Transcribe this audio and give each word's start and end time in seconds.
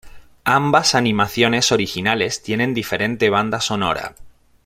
Ambas 0.45 0.95
animaciones 0.95 1.71
originales 1.71 2.41
tienen 2.41 2.73
diferente 2.73 3.29
banda 3.29 3.61
sonora. 3.61 4.15